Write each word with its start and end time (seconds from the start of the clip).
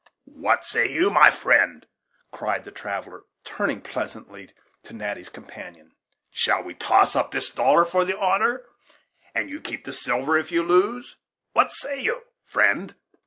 "What 0.25 0.65
say 0.65 0.91
you, 0.91 1.11
my 1.11 1.29
friend," 1.29 1.85
cried 2.31 2.65
the 2.65 2.71
traveller, 2.71 3.21
turning 3.43 3.81
pleasantly 3.81 4.49
to 4.85 4.93
Natty's 4.93 5.29
companion; 5.29 5.91
"shall 6.31 6.63
we 6.63 6.73
toss 6.73 7.15
up 7.15 7.29
this 7.29 7.51
dollar 7.51 7.85
for 7.85 8.03
the 8.03 8.17
honor, 8.17 8.65
and 9.35 9.47
you 9.47 9.61
keep 9.61 9.85
the 9.85 9.93
silver 9.93 10.35
if 10.39 10.51
you 10.51 10.63
lose; 10.63 11.17
what 11.53 11.71
say 11.71 11.99
you, 12.01 12.23
friend?" 12.45 12.95